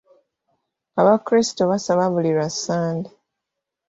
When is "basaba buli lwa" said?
1.71-2.47